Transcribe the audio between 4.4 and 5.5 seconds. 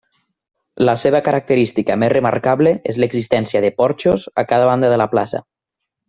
a cada banda de la plaça.